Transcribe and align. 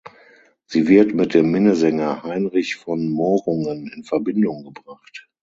Sie 0.65 0.87
wird 0.87 1.13
mit 1.13 1.35
dem 1.35 1.51
Minnesänger 1.51 2.23
Heinrich 2.23 2.75
von 2.75 3.07
Morungen 3.07 3.85
in 3.95 4.03
Verbindung 4.03 4.63
gebracht. 4.73 5.29